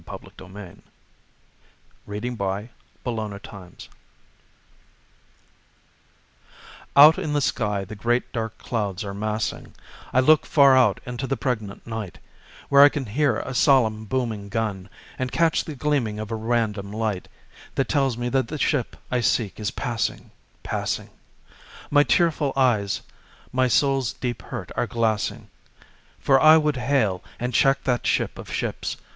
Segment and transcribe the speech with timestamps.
[0.03, 0.75] SHIPS THAT PASS
[2.07, 3.89] IN THE NIGHT
[6.95, 9.75] Out in the sky the great dark clouds are massing;
[10.11, 12.17] I look far out into the pregnant night,
[12.69, 16.91] Where I can hear a solemn booming gun And catch the gleaming of a random
[16.91, 17.27] light,
[17.75, 20.31] That tells me that the ship I seek is passing,
[20.63, 21.11] passing.
[21.91, 23.01] My tearful eyes
[23.53, 25.51] my soul's deep hurt are glassing;
[26.19, 28.97] For I would hail and check that ship of ships.